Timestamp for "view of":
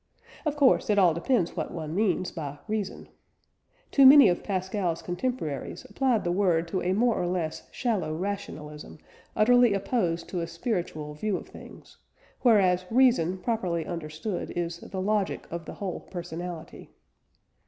11.13-11.47